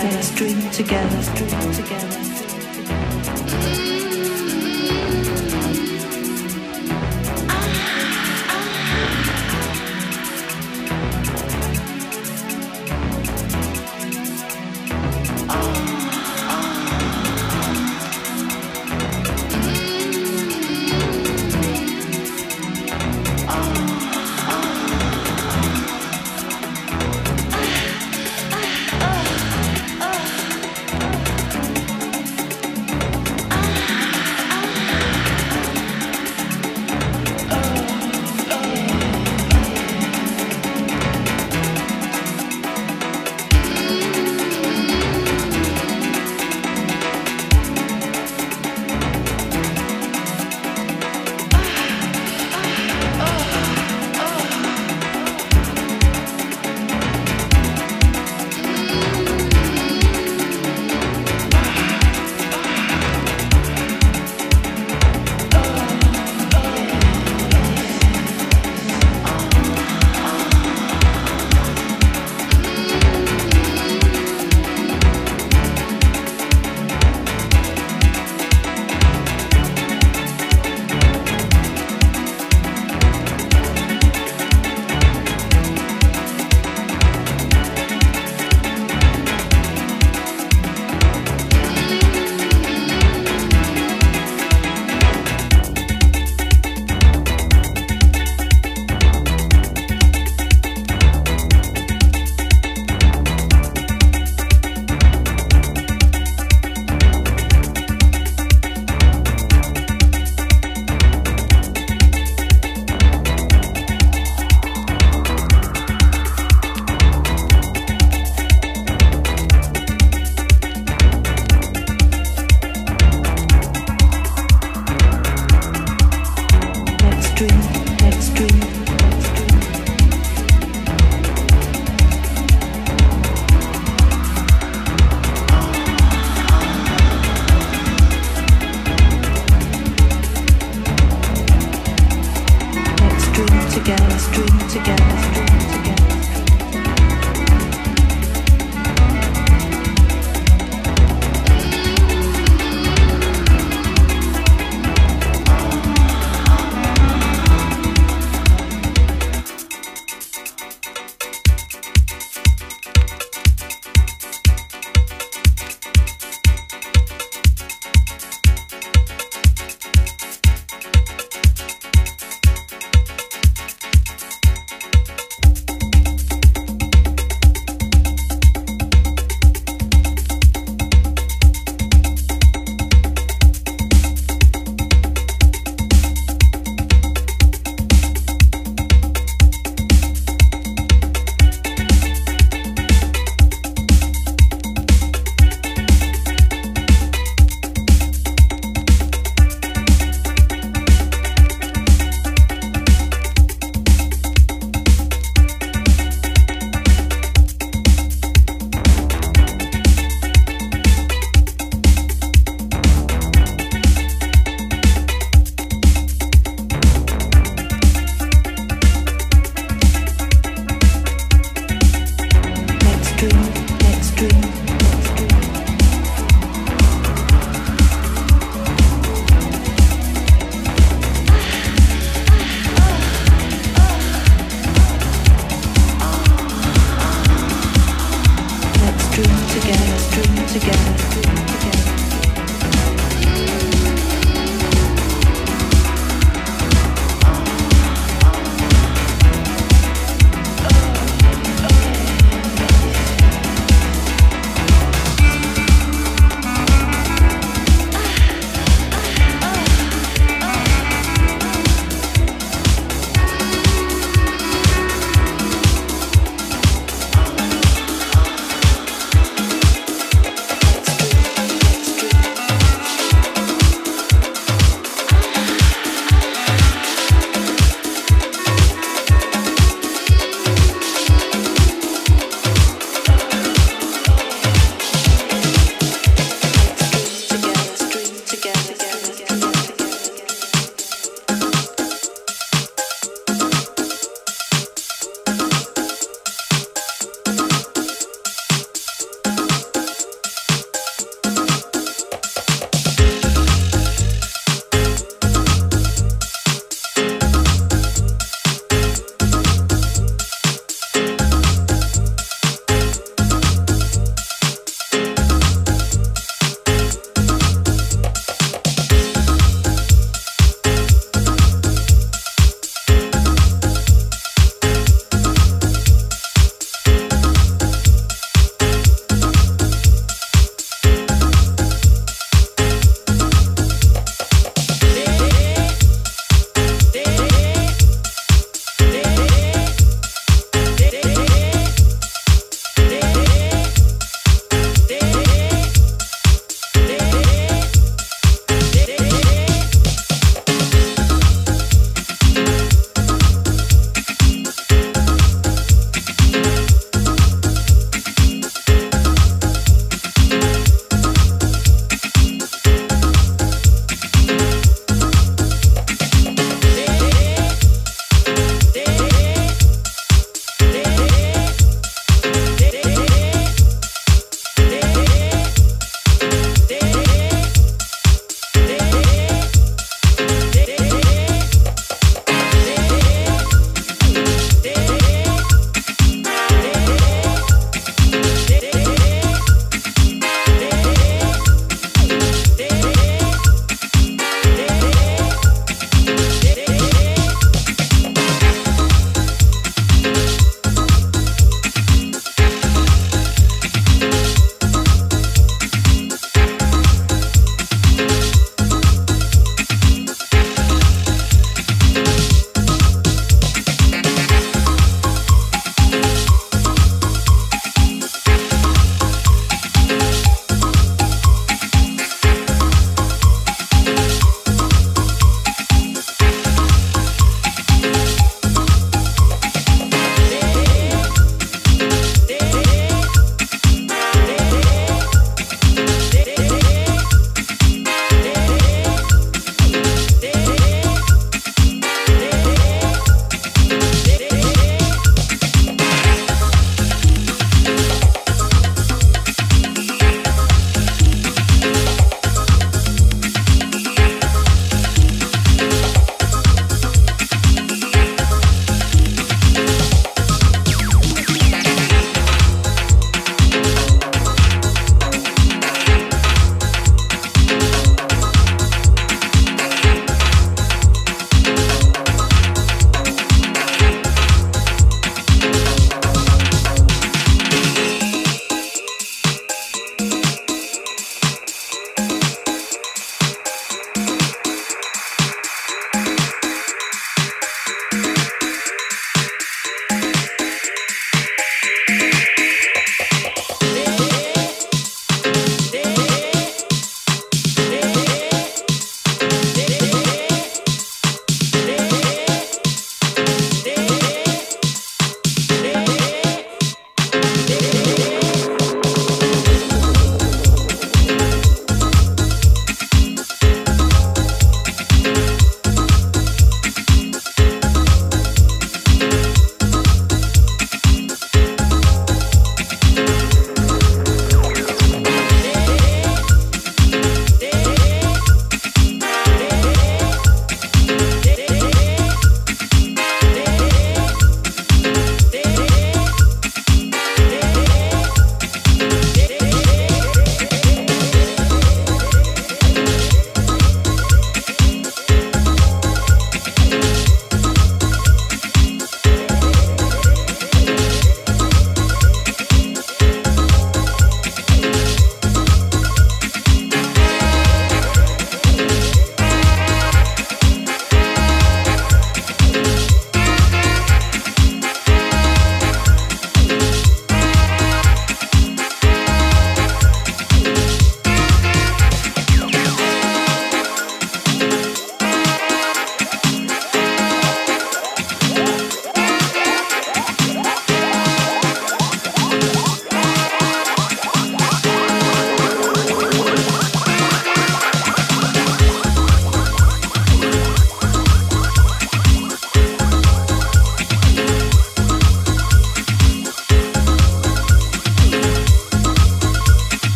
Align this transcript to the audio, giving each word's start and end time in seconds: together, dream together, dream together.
together, 0.00 0.22
dream 0.36 0.70
together, 0.70 1.34
dream 1.36 1.72
together. 1.74 2.01